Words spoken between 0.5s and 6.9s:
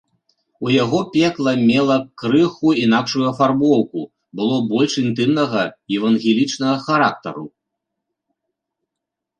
У яго пекла мела крыху інакшую афарбоўку, было больш інтымнага евангелічнага